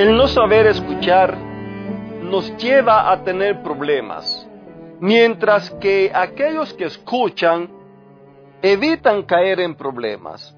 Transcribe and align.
El 0.00 0.16
no 0.16 0.28
saber 0.28 0.66
escuchar 0.66 1.36
nos 2.22 2.56
lleva 2.56 3.12
a 3.12 3.22
tener 3.22 3.62
problemas, 3.62 4.48
mientras 4.98 5.68
que 5.72 6.10
aquellos 6.14 6.72
que 6.72 6.86
escuchan 6.86 7.68
evitan 8.62 9.24
caer 9.24 9.60
en 9.60 9.74
problemas. 9.74 10.56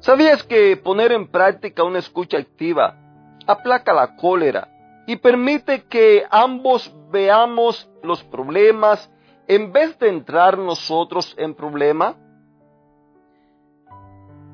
¿Sabías 0.00 0.42
que 0.42 0.76
poner 0.78 1.12
en 1.12 1.28
práctica 1.28 1.84
una 1.84 2.00
escucha 2.00 2.38
activa 2.38 2.98
aplaca 3.46 3.92
la 3.92 4.16
cólera 4.16 4.66
y 5.06 5.14
permite 5.14 5.84
que 5.84 6.24
ambos 6.28 6.92
veamos 7.12 7.88
los 8.02 8.24
problemas 8.24 9.08
en 9.46 9.72
vez 9.72 9.96
de 10.00 10.08
entrar 10.08 10.58
nosotros 10.58 11.36
en 11.38 11.54
problema? 11.54 12.16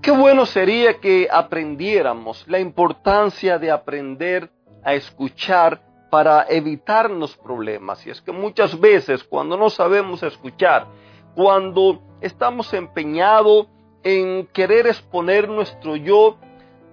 Qué 0.03 0.11
bueno 0.11 0.47
sería 0.47 0.99
que 0.99 1.29
aprendiéramos 1.31 2.45
la 2.49 2.59
importancia 2.59 3.61
de 3.61 3.71
aprender 3.71 4.51
a 4.83 4.95
escuchar 4.95 5.81
para 6.11 6.45
evitarnos 6.49 7.37
problemas. 7.37 8.05
Y 8.05 8.11
es 8.11 8.21
que 8.21 8.33
muchas 8.33 8.81
veces 8.81 9.23
cuando 9.23 9.57
no 9.57 9.71
sabemos 9.71 10.25
escuchar, 10.25 10.89
cuando 11.37 12.03
estamos 12.21 12.75
empeñados 12.75 13.69
en 14.03 14.49
querer 14.49 14.89
exponer 14.89 15.49
nuestro 15.49 15.95
yo, 15.95 16.37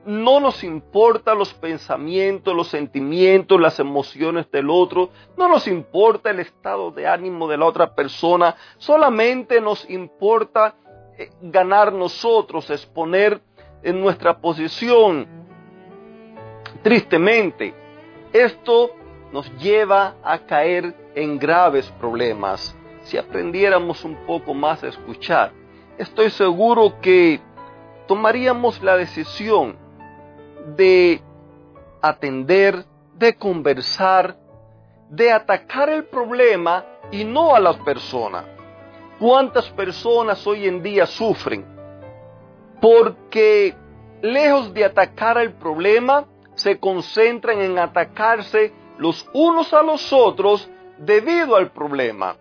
no 0.06 0.40
nos 0.40 0.64
importa 0.64 1.34
los 1.34 1.52
pensamientos, 1.56 2.56
los 2.56 2.68
sentimientos, 2.68 3.60
las 3.60 3.80
emociones 3.80 4.52
del 4.52 4.70
otro, 4.70 5.10
no 5.36 5.50
nos 5.50 5.68
importa 5.68 6.30
el 6.30 6.42
estado 6.42 6.92
de 6.92 7.08
ánimo 7.08 7.48
de 7.48 7.58
la 7.58 7.66
otra 7.66 7.96
persona, 7.96 8.56
solamente 8.78 9.62
nos 9.62 9.90
importa 9.90 10.76
ganar 11.42 11.92
nosotros, 11.94 12.70
exponer 12.70 13.42
en 13.84 14.00
nuestra 14.00 14.39
posición. 14.39 15.28
Tristemente, 16.81 17.73
esto 18.31 18.92
nos 19.31 19.52
lleva 19.58 20.16
a 20.23 20.39
caer 20.39 20.95
en 21.16 21.38
graves 21.38 21.92
problemas. 22.00 22.76
Si 23.03 23.17
aprendiéramos 23.17 24.03
un 24.03 24.16
poco 24.26 24.53
más 24.53 24.84
a 24.84 24.88
escuchar, 24.88 25.52
estoy 25.98 26.30
seguro 26.30 27.00
que 27.02 27.39
tomaríamos 28.08 28.81
la 28.81 28.98
decisión 28.98 29.78
de 30.76 31.22
atender, 32.02 32.86
de 33.16 33.36
conversar, 33.36 34.38
de 35.09 35.31
atacar 35.31 35.89
el 35.89 36.06
problema 36.06 36.86
y 37.11 37.23
no 37.23 37.56
a 37.56 37.59
la 37.59 37.73
persona. 37.83 38.59
¿Cuántas 39.20 39.70
personas 39.72 40.48
hoy 40.48 40.66
en 40.66 40.81
día 40.81 41.06
sufren? 41.06 41.66
Porque 42.81 43.76
lejos 44.22 44.73
de 44.73 44.86
atacar 44.86 45.38
el 45.38 45.53
problema, 45.53 46.26
se 46.56 46.80
concentran 46.80 47.61
en 47.61 47.77
atacarse 47.80 48.73
los 48.98 49.30
unos 49.33 49.73
a 49.73 49.82
los 49.82 50.11
otros 50.11 50.70
debido 50.98 51.55
al 51.55 51.71
problema. 51.71 52.36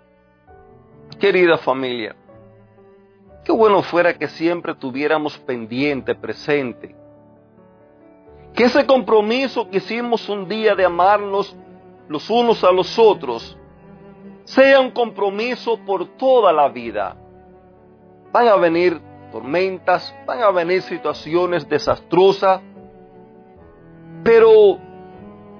Querida 1.19 1.56
familia, 1.58 2.14
qué 3.44 3.53
bueno 3.53 3.82
fuera 3.82 4.14
que 4.16 4.28
siempre 4.28 4.74
tuviéramos 4.74 5.38
pendiente, 5.38 6.14
presente, 6.14 6.94
que 8.54 8.64
ese 8.64 8.86
compromiso 8.86 9.69
que 9.69 9.78
hicimos 9.78 10.28
un 10.28 10.48
día 10.48 10.74
de 10.74 10.84
amarnos 10.84 11.56
los 12.08 12.28
unos 12.30 12.62
a 12.64 12.72
los 12.72 12.98
otros, 12.98 13.56
sea 14.58 14.80
un 14.80 14.91
compromiso 14.91 15.78
por 15.86 16.16
toda 16.16 16.52
la 16.52 16.69
vida. 16.69 17.14
Van 18.32 18.48
a 18.48 18.56
venir 18.56 19.00
tormentas, 19.30 20.12
van 20.26 20.42
a 20.42 20.50
venir 20.50 20.82
situaciones 20.82 21.69
desastrosas, 21.69 22.60
pero 24.24 24.78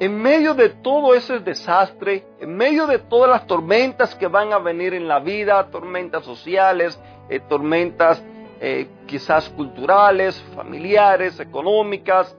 en 0.01 0.21
medio 0.21 0.53
de 0.53 0.71
todo 0.71 1.15
ese 1.15 1.39
desastre, 1.39 2.27
en 2.41 2.57
medio 2.57 2.89
de 2.89 2.99
todas 2.99 3.31
las 3.31 3.47
tormentas 3.47 4.17
que 4.17 4.27
van 4.27 4.53
a 4.53 4.59
venir 4.59 4.95
en 4.95 5.07
la 5.07 5.21
vida, 5.21 5.71
tormentas 5.71 6.25
sociales, 6.25 7.01
eh, 7.29 7.39
tormentas 7.39 8.21
eh, 8.61 8.89
quizás 9.07 9.49
culturales, 9.51 10.43
familiares, 10.57 11.39
económicas, 11.39 12.37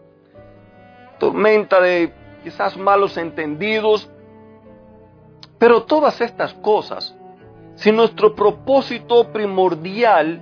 tormenta 1.20 1.80
de 1.80 2.12
quizás 2.44 2.76
malos 2.76 3.16
entendidos, 3.16 4.10
pero 5.60 5.84
todas 5.84 6.20
estas 6.22 6.54
cosas, 6.56 7.14
si 7.76 7.92
nuestro 7.92 8.34
propósito 8.34 9.26
primordial, 9.32 10.42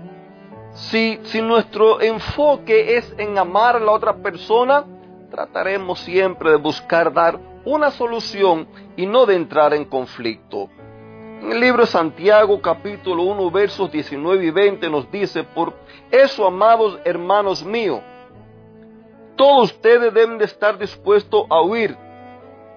si, 0.73 1.19
si 1.23 1.41
nuestro 1.41 1.99
enfoque 1.99 2.97
es 2.97 3.13
en 3.17 3.37
amar 3.37 3.77
a 3.77 3.79
la 3.79 3.91
otra 3.91 4.15
persona, 4.17 4.85
trataremos 5.31 5.99
siempre 5.99 6.51
de 6.51 6.57
buscar 6.57 7.11
dar 7.11 7.39
una 7.65 7.89
solución 7.89 8.67
y 8.95 9.07
no 9.07 9.25
de 9.25 9.35
entrar 9.35 9.73
en 9.73 9.85
conflicto. 9.85 10.69
En 11.41 11.51
el 11.51 11.59
libro 11.59 11.81
de 11.81 11.87
Santiago 11.87 12.61
capítulo 12.61 13.23
1 13.23 13.51
versos 13.51 13.91
19 13.91 14.45
y 14.45 14.51
20 14.51 14.89
nos 14.89 15.11
dice, 15.11 15.43
por 15.43 15.73
eso 16.11 16.45
amados 16.45 16.99
hermanos 17.03 17.63
míos, 17.63 18.01
todos 19.35 19.71
ustedes 19.71 20.13
deben 20.13 20.37
de 20.37 20.45
estar 20.45 20.77
dispuestos 20.77 21.45
a 21.49 21.61
huir, 21.61 21.97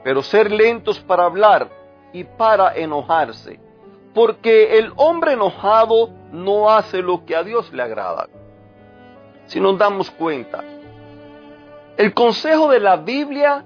pero 0.05 0.23
ser 0.23 0.51
lentos 0.51 0.99
para 1.01 1.25
hablar 1.25 1.80
y 2.13 2.25
para 2.25 2.75
enojarse, 2.75 3.61
porque 4.15 4.79
el 4.79 4.93
hombre 4.97 5.33
enojado 5.33 6.11
no 6.33 6.71
hace 6.71 7.03
lo 7.03 7.25
que 7.25 7.37
a 7.37 7.43
Dios 7.43 7.73
le 7.73 7.83
agrada. 7.83 8.29
Si 9.47 9.61
nos 9.61 9.79
damos 9.79 10.11
cuenta, 10.11 10.63
el 11.97 12.15
consejo 12.15 12.69
de 12.69 12.81
la 12.81 12.97
Biblia 12.97 13.65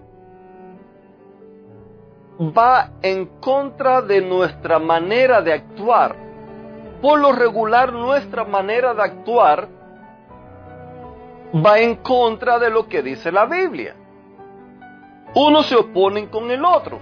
va 2.40 2.90
en 3.02 3.26
contra 3.40 4.02
de 4.02 4.20
nuestra 4.20 4.78
manera 4.78 5.40
de 5.40 5.52
actuar. 5.52 6.16
Por 7.00 7.20
lo 7.20 7.32
regular, 7.32 7.92
nuestra 7.92 8.44
manera 8.44 8.94
de 8.94 9.02
actuar 9.02 9.68
va 11.54 11.78
en 11.78 11.96
contra 11.96 12.58
de 12.58 12.70
lo 12.70 12.88
que 12.88 13.02
dice 13.02 13.30
la 13.30 13.46
Biblia. 13.46 13.94
Unos 15.34 15.66
se 15.66 15.76
oponen 15.76 16.26
con 16.26 16.50
el 16.50 16.64
otro. 16.64 16.98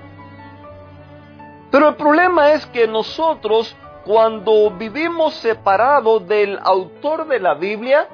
Pero 1.73 1.89
el 1.89 1.95
problema 1.95 2.53
es 2.53 2.67
que 2.67 2.87
nosotros, 2.87 3.75
cuando 4.05 4.71
vivimos 4.73 5.33
separados 5.37 6.29
del 6.29 6.59
autor 6.63 7.27
de 7.27 7.41
la 7.41 7.55
Biblia, 7.55 8.09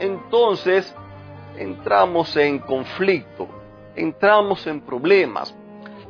entonces 0.00 0.92
entramos 1.56 2.36
en 2.36 2.58
conflicto, 2.58 3.46
entramos 3.94 4.66
en 4.66 4.80
problemas. 4.80 5.56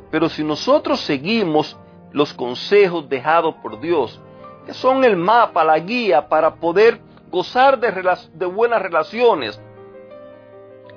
Pero 0.09 0.29
si 0.29 0.43
nosotros 0.43 0.99
seguimos 1.01 1.77
los 2.11 2.33
consejos 2.33 3.07
dejados 3.07 3.53
por 3.61 3.79
Dios, 3.79 4.19
que 4.65 4.73
son 4.73 5.03
el 5.03 5.15
mapa, 5.15 5.63
la 5.63 5.77
guía 5.77 6.27
para 6.27 6.55
poder 6.55 6.99
gozar 7.29 7.79
de, 7.79 7.91
de 8.33 8.45
buenas 8.47 8.81
relaciones, 8.81 9.61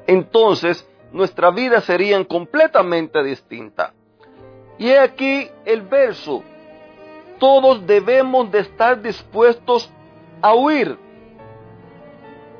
entonces 0.06 0.88
nuestra 1.12 1.50
vida 1.50 1.82
sería 1.82 2.24
completamente 2.24 3.22
distinta. 3.22 3.92
Y 4.78 4.88
he 4.88 4.98
aquí 4.98 5.50
el 5.64 5.82
verso. 5.82 6.42
Todos 7.38 7.86
debemos 7.86 8.50
de 8.50 8.60
estar 8.60 9.00
dispuestos 9.00 9.90
a 10.40 10.54
huir. 10.54 10.98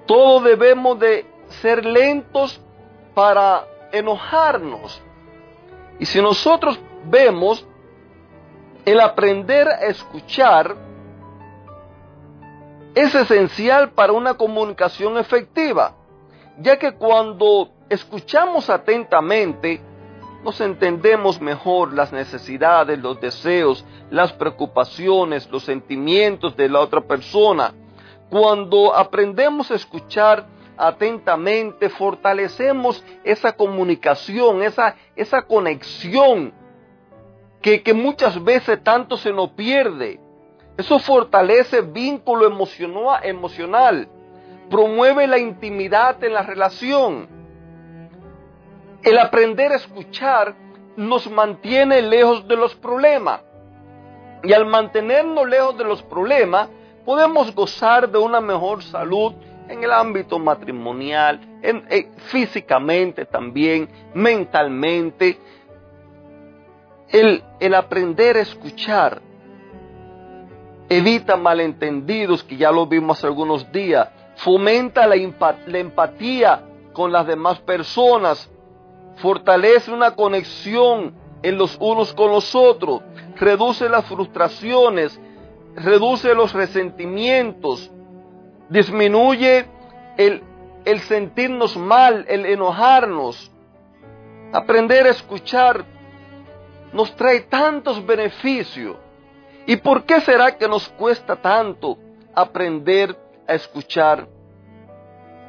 Todos 0.07 0.45
debemos 0.45 0.99
de 0.99 1.27
ser 1.61 1.85
lentos 1.85 2.61
para 3.15 3.67
enojarnos. 3.93 5.03
Y 5.99 6.07
si 6.07 6.21
nosotros 6.21 6.81
vemos 7.05 7.67
el 8.85 9.01
aprender 9.01 9.69
a 9.69 9.87
escuchar, 9.87 10.75
es 12.95 13.15
esencial 13.15 13.91
para 13.91 14.13
una 14.13 14.35
comunicación 14.35 15.17
efectiva, 15.17 15.95
ya 16.59 16.79
que 16.79 16.93
cuando 16.93 17.71
escuchamos 17.89 18.69
atentamente, 18.69 19.81
nos 20.43 20.61
entendemos 20.61 21.41
mejor 21.41 21.93
las 21.93 22.13
necesidades, 22.13 22.99
los 22.99 23.21
deseos, 23.21 23.85
las 24.11 24.33
preocupaciones, 24.33 25.49
los 25.51 25.65
sentimientos 25.65 26.57
de 26.57 26.69
la 26.69 26.81
otra 26.81 27.01
persona. 27.01 27.73
Cuando 28.29 28.95
aprendemos 28.95 29.71
a 29.71 29.75
escuchar, 29.75 30.47
atentamente, 30.77 31.89
fortalecemos 31.91 33.05
esa 33.25 33.53
comunicación, 33.53 34.63
esa, 34.63 34.97
esa 35.15 35.43
conexión 35.43 36.53
que, 37.61 37.83
que 37.83 37.95
muchas 37.95 38.43
veces 38.43 38.83
tanto 38.83 39.17
se 39.17 39.33
nos 39.33 39.51
pierde. 39.51 40.19
Eso 40.77 40.99
fortalece 40.99 41.83
vínculo 41.83 42.47
emocional, 43.23 44.09
promueve 44.71 45.27
la 45.27 45.39
intimidad 45.39 46.23
en 46.25 46.35
la 46.35 46.43
relación. 46.43 47.42
El 49.03 49.19
aprender 49.19 49.73
a 49.73 49.77
escuchar 49.77 50.55
nos 50.97 51.29
mantiene 51.31 52.03
lejos 52.03 52.47
de 52.47 52.57
los 52.57 52.75
problemas. 52.77 53.41
Y 54.45 54.53
al 54.53 54.67
mantenernos 54.67 55.49
lejos 55.49 55.77
de 55.77 55.85
los 55.85 56.03
problemas, 56.03 56.69
podemos 57.05 57.55
gozar 57.55 58.09
de 58.09 58.19
una 58.19 58.41
mejor 58.41 58.83
salud 58.83 59.33
en 59.69 59.83
el 59.83 59.93
ámbito 59.93 60.39
matrimonial, 60.39 61.41
eh, 61.63 62.11
físicamente 62.27 63.25
también, 63.25 63.89
mentalmente. 64.15 65.39
El, 67.09 67.43
aprender 67.75 68.37
a 68.37 68.41
escuchar 68.41 69.21
evita 70.89 71.37
malentendidos, 71.37 72.45
que 72.45 72.57
ya 72.57 72.71
lo 72.71 72.87
vimos 72.87 73.25
algunos 73.25 73.71
días, 73.73 74.09
fomenta 74.37 75.07
la 75.07 75.17
empatía 75.17 76.63
con 76.93 77.13
las 77.13 77.27
demás 77.27 77.59
personas, 77.61 78.51
fortalece 79.17 79.91
una 79.91 80.13
conexión 80.13 81.15
en 81.43 81.59
los 81.59 81.77
unos 81.81 82.13
con 82.15 82.31
los 82.31 82.55
otros, 82.55 83.03
reduce 83.37 83.89
las 83.89 84.05
frustraciones, 84.07 85.21
reduce 85.75 86.35
los 86.35 86.53
resentimientos, 86.53 87.91
disminuye 88.69 89.67
el, 90.17 90.43
el 90.85 91.01
sentirnos 91.01 91.77
mal, 91.77 92.25
el 92.29 92.47
enojarnos. 92.47 93.51
Aprender 94.53 95.07
a 95.07 95.11
escuchar 95.11 95.85
nos 96.93 97.15
trae 97.17 97.41
tantos 97.41 98.05
beneficios. 98.05 98.97
¿Y 99.67 99.77
por 99.77 100.05
qué 100.05 100.21
será 100.21 100.57
que 100.57 100.69
nos 100.69 100.89
cuesta 100.91 101.37
tanto 101.37 101.97
aprender 102.35 103.17
a 103.47 103.55
escuchar? 103.55 104.29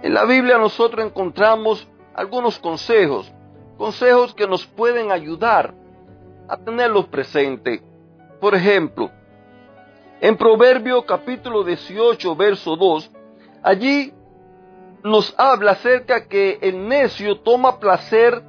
En 0.01 0.13
la 0.13 0.25
Biblia 0.25 0.57
nosotros 0.57 1.06
encontramos 1.06 1.88
algunos 2.13 2.60
consejos, 2.60 3.31
consejos 3.78 4.34
que 4.34 4.48
nos 4.48 4.66
pueden 4.66 5.12
ayudar 5.12 5.74
a 6.48 6.58
tenerlos 6.58 7.08
presentes. 7.08 7.81
Por 8.40 8.56
ejemplo, 8.56 9.10
en 10.22 10.38
Proverbio 10.38 11.06
capítulo 11.06 11.64
18, 11.64 12.36
verso 12.36 12.75
2, 12.75 13.12
allí 13.62 14.14
nos 15.04 15.34
habla 15.38 15.72
acerca 15.72 16.28
que 16.28 16.60
el 16.62 16.88
necio 16.88 17.40
toma 17.40 17.80
placer 17.80 18.42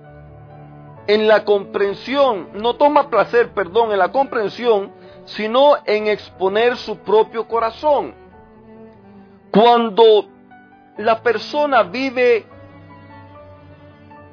en 1.07 1.29
la 1.29 1.45
comprensión, 1.45 2.49
no 2.55 2.77
toma 2.77 3.11
placer, 3.11 3.51
perdón, 3.53 3.93
en 3.93 3.99
la 3.99 4.13
comprensión, 4.13 4.93
sino 5.25 5.77
en 5.85 6.07
exponer 6.07 6.77
su 6.77 6.99
propio 6.99 7.47
corazón. 7.47 8.15
Cuando 9.51 10.27
la 10.97 11.23
persona 11.23 11.83
vive 11.83 12.47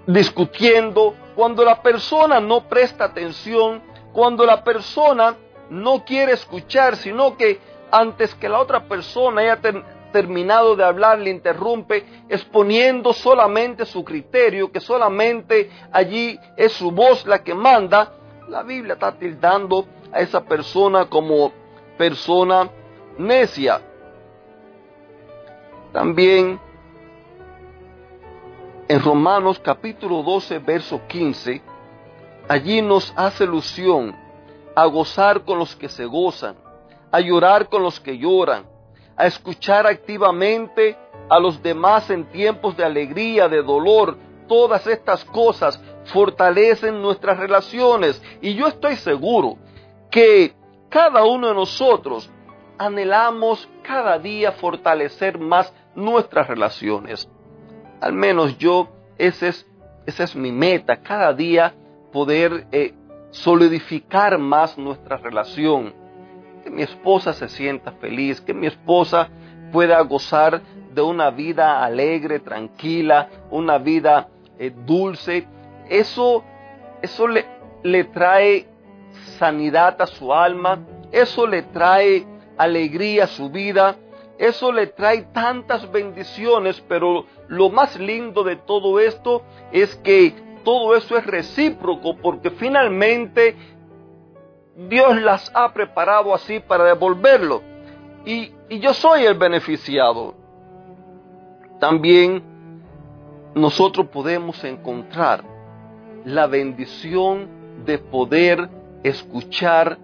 discutiendo, 0.08 1.16
cuando 1.36 1.64
la 1.64 1.82
persona 1.82 2.40
no 2.40 2.68
presta 2.68 3.06
atención, 3.06 3.82
cuando 4.14 4.46
la 4.46 4.64
persona 4.64 5.36
no 5.70 6.04
quiere 6.04 6.34
escuchar, 6.34 6.96
sino 6.98 7.38
que 7.38 7.60
antes 7.92 8.36
que 8.36 8.50
la 8.50 8.60
otra 8.60 8.84
persona 8.84 9.42
haya 9.42 9.60
terminado 10.12 10.76
de 10.76 10.84
hablar, 10.84 11.20
le 11.20 11.30
interrumpe, 11.30 12.06
exponiendo 12.30 13.14
solamente 13.14 13.86
su 13.86 14.04
criterio, 14.04 14.72
que 14.72 14.80
solamente 14.80 15.70
allí 15.92 16.40
es 16.58 16.74
su 16.74 16.92
voz 16.92 17.26
la 17.26 17.44
que 17.44 17.54
manda, 17.54 18.14
la 18.50 18.64
Biblia 18.64 18.94
está 18.94 19.14
tildando 19.14 19.86
a 20.12 20.20
esa 20.20 20.44
persona 20.44 21.06
como 21.06 21.54
persona 21.98 22.70
necia. 23.18 23.82
También 25.94 26.60
en 28.92 29.00
Romanos 29.02 29.58
capítulo 29.64 30.22
12, 30.22 30.60
verso 30.60 31.00
15, 31.08 31.62
allí 32.50 32.82
nos 32.82 33.14
hace 33.16 33.46
alusión 33.46 34.14
a 34.76 34.86
gozar 34.88 35.46
con 35.46 35.60
los 35.60 35.78
que 35.78 35.88
se 35.88 36.04
gozan, 36.04 36.58
a 37.10 37.22
llorar 37.22 37.70
con 37.70 37.84
los 37.84 38.02
que 38.02 38.18
lloran, 38.18 38.66
a 39.16 39.28
escuchar 39.28 39.88
activamente 39.88 40.98
a 41.30 41.40
los 41.40 41.64
demás 41.64 42.10
en 42.10 42.26
tiempos 42.32 42.76
de 42.76 42.84
alegría, 42.84 43.48
de 43.48 43.64
dolor. 43.64 44.18
Todas 44.50 44.86
estas 44.86 45.24
cosas 45.24 45.82
fortalecen 46.08 47.02
nuestras 47.02 47.40
relaciones 47.40 48.22
y 48.42 48.56
yo 48.56 48.68
estoy 48.68 48.98
seguro 48.98 49.56
que 50.10 50.54
cada 50.90 51.24
uno 51.24 51.48
de 51.48 51.54
nosotros 51.54 52.30
anhelamos 52.78 53.70
cada 53.84 54.20
día 54.20 54.52
fortalecer 54.52 55.40
más 55.40 55.74
nuestras 55.96 56.46
relaciones. 56.50 57.30
Al 58.02 58.14
menos 58.14 58.58
yo, 58.58 58.90
ese 59.18 59.50
es, 59.50 59.68
esa 60.08 60.24
es 60.24 60.36
mi 60.36 60.52
meta, 60.52 61.02
cada 61.02 61.34
día 61.34 61.74
poder 62.12 62.68
eh, 62.72 62.94
solidificar 63.30 64.38
más 64.40 64.78
nuestra 64.78 65.18
relación. 65.18 65.94
Que 66.64 66.72
mi 66.72 66.82
esposa 66.82 67.34
se 67.34 67.48
sienta 67.48 67.92
feliz, 67.94 68.42
que 68.42 68.54
mi 68.54 68.68
esposa 68.68 69.30
pueda 69.72 70.02
gozar 70.02 70.62
de 70.94 71.02
una 71.02 71.30
vida 71.30 71.84
alegre, 71.84 72.40
tranquila, 72.40 73.30
una 73.52 73.78
vida 73.78 74.28
eh, 74.58 74.72
dulce. 74.86 75.48
Eso, 75.88 76.44
eso 77.02 77.28
le, 77.28 77.46
le 77.84 78.06
trae 78.06 78.68
sanidad 79.38 80.02
a 80.02 80.08
su 80.08 80.34
alma, 80.34 80.80
eso 81.12 81.46
le 81.46 81.64
trae 81.64 82.26
alegría 82.58 83.26
a 83.26 83.28
su 83.28 83.50
vida, 83.50 83.96
eso 84.42 84.72
le 84.72 84.88
trae 84.88 85.22
tantas 85.34 85.92
bendiciones, 85.92 86.84
pero 86.88 87.28
lo 87.48 87.70
más 87.70 87.96
lindo 88.00 88.44
de 88.44 88.56
todo 88.56 89.00
esto 89.00 89.44
es 89.72 89.96
que 89.98 90.34
todo 90.64 90.96
eso 90.96 91.16
es 91.16 91.28
recíproco 91.28 92.18
porque 92.18 92.50
finalmente 92.50 93.56
Dios 94.90 95.22
las 95.22 95.52
ha 95.54 95.72
preparado 95.72 96.34
así 96.34 96.60
para 96.60 96.86
devolverlo. 96.86 97.62
Y, 98.26 98.52
yo 98.80 98.96
soy 98.96 99.26
el 99.26 99.36
beneficiado. 99.36 100.34
También 101.80 102.42
nosotros 103.54 104.08
podemos 104.08 104.64
encontrar 104.64 105.44
la 106.26 106.48
bendición 106.48 107.86
de 107.86 108.00
poder 108.00 108.72
escuchar, 109.04 110.00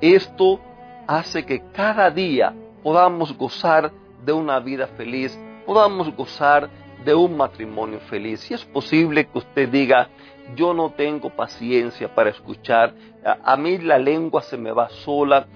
esto 0.00 0.60
hace 1.08 1.44
que 1.44 1.60
cada 1.72 2.08
día 2.12 2.54
podamos 2.82 3.36
gozar 3.36 3.92
de 4.24 4.32
una 4.32 4.60
vida 4.60 4.86
feliz, 4.88 5.38
podamos 5.66 6.14
gozar 6.14 6.68
de 7.04 7.14
un 7.14 7.36
matrimonio 7.36 8.00
feliz. 8.00 8.40
Si 8.40 8.54
es 8.54 8.64
posible 8.64 9.26
que 9.26 9.38
usted 9.38 9.68
diga, 9.68 10.08
yo 10.56 10.74
no 10.74 10.90
tengo 10.90 11.30
paciencia 11.30 12.14
para 12.14 12.30
escuchar, 12.30 12.94
a, 13.24 13.56
mí 13.56 13.78
la 13.78 13.98
lengua 13.98 14.42
se 14.42 14.56
me 14.56 14.72
va 14.72 14.88
sola, 14.88 15.46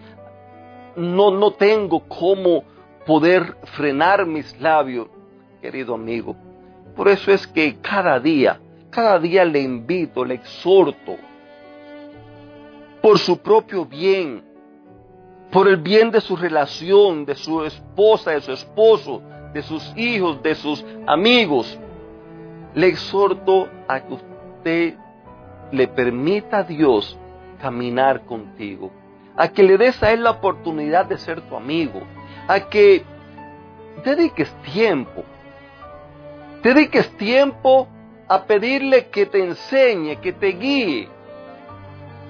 no, 0.97 1.31
no 1.31 1.53
tengo 1.53 2.01
cómo 2.07 2.65
poder 3.07 3.57
frenar 3.75 4.27
mis 4.27 4.59
labios, 4.61 5.09
querido 5.61 5.95
amigo. 5.95 6.37
Por 6.95 7.09
eso 7.09 7.33
es 7.33 7.47
que 7.47 7.79
cada 7.81 8.21
día, 8.21 8.61
cada 8.91 9.19
día 9.19 9.45
le 9.45 9.61
invito, 9.61 10.25
le 10.25 10.35
exhorto 10.35 11.17
por 13.01 13.19
su 13.19 13.39
propio 13.39 13.85
bien, 13.85 14.45
por 15.53 15.69
el 15.69 15.77
bien 15.77 16.11
de 16.11 16.21
su 16.23 16.35
relación, 16.35 17.27
de 17.27 17.35
su 17.35 17.63
esposa, 17.65 18.31
de 18.31 18.41
su 18.41 18.53
esposo, 18.53 19.23
de 19.53 19.63
sus 19.63 19.93
hijos, 19.97 20.43
de 20.43 20.55
sus 20.55 20.85
amigos. 21.07 21.79
Le 22.75 22.89
exhorto 22.89 23.69
a 23.87 24.01
que 24.01 24.15
usted 24.15 24.95
le 25.71 25.89
permita 25.89 26.59
a 26.59 26.63
Dios 26.63 27.19
caminar 27.61 28.25
contigo, 28.25 28.91
a 29.37 29.49
que 29.49 29.63
le 29.63 29.77
des 29.77 30.03
a 30.03 30.13
Él 30.13 30.23
la 30.25 30.31
oportunidad 30.31 31.05
de 31.05 31.19
ser 31.19 31.43
tu 31.43 31.55
amigo, 31.55 32.01
a 32.49 32.61
que 32.61 33.05
dediques 34.05 34.51
tiempo, 34.73 35.23
dediques 36.63 37.11
tiempo 37.19 37.89
a 38.27 38.43
pedirle 38.45 39.09
que 39.09 39.27
te 39.27 39.45
enseñe, 39.45 40.17
que 40.17 40.33
te 40.33 40.49
guíe, 40.49 41.09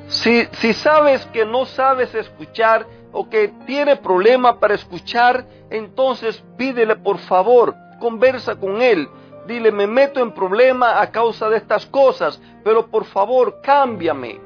si, 0.09 0.73
sabes 0.75 1.25
que 1.27 1.45
no 1.45 1.65
sabes 1.65 2.15
escuchar 2.15 2.87
o 3.13 3.29
que 3.29 3.49
tiene 3.67 3.97
problema 3.97 4.59
para 4.59 4.75
escuchar, 4.75 5.47
entonces 5.71 6.43
pídele 6.57 6.97
por 6.97 7.19
favor, 7.19 7.75
conversa 8.01 8.57
con 8.57 8.83
él. 8.83 9.09
Dile, 9.47 9.73
me 9.73 9.87
meto 9.87 10.21
en 10.21 10.33
problema 10.33 11.01
a 11.01 11.11
causa 11.11 11.49
de 11.49 11.57
estas 11.57 11.87
cosas, 11.87 12.41
pero 12.63 12.87
por 12.87 13.05
favor, 13.05 13.61
cámbiame. 13.61 14.41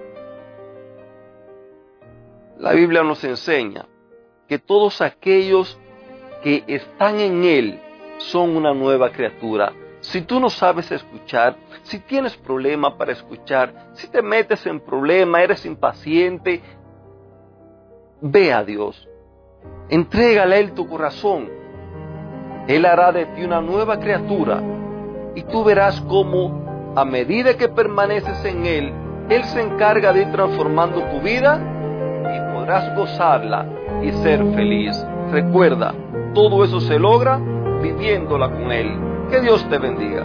La 2.58 2.73
Biblia 2.73 3.02
nos 3.02 3.23
enseña 3.23 3.87
que 4.49 4.58
todos 4.58 5.02
aquellos 5.02 5.78
que 6.42 6.64
están 6.66 7.20
en 7.20 7.44
Él 7.44 7.80
son 8.18 8.56
una 8.56 8.73
nueva 8.73 9.11
criatura. 9.11 9.73
Si 10.00 10.23
tú 10.23 10.40
no 10.40 10.49
sabes 10.49 10.90
escuchar, 10.90 11.56
si 11.82 11.99
tienes 11.99 12.37
problema 12.37 12.96
para 12.96 13.12
escuchar, 13.12 13.90
si 13.94 14.08
te 14.08 14.23
metes 14.23 14.64
en 14.66 14.80
problema, 14.80 15.42
eres 15.42 15.66
impaciente, 15.66 16.62
ve 18.20 18.52
a 18.52 18.64
Dios. 18.64 19.08
Entrégale 19.88 20.56
a 20.56 20.58
Él 20.58 20.73
tu 20.73 20.87
corazón. 20.87 21.49
Él 22.66 22.85
hará 22.85 23.12
de 23.12 23.26
ti 23.26 23.44
una 23.44 23.61
nueva 23.61 23.99
criatura 24.00 24.61
y 25.35 25.42
tú 25.42 25.62
verás 25.62 26.00
cómo 26.02 26.94
a 26.96 27.04
medida 27.04 27.56
que 27.56 27.68
permaneces 27.68 28.44
en 28.44 28.66
Él, 28.66 28.92
Él 29.28 29.44
se 29.44 29.62
encarga 29.62 30.12
de 30.12 30.23
ir 30.23 30.32
transformando 30.32 31.02
tu 31.11 31.20
vida 31.20 31.61
y 32.35 32.54
podrás 32.54 32.96
gozarla 32.96 33.66
y 34.02 34.11
ser 34.12 34.44
feliz. 34.54 34.96
Recuerda, 35.30 35.94
todo 36.35 36.64
eso 36.64 36.80
se 36.80 36.99
logra 36.99 37.38
viviéndola 37.82 38.50
con 38.50 38.73
Él. 38.73 38.99
Que 39.30 39.40
Dios 39.40 39.68
te 39.68 39.78
bendiga. 39.78 40.25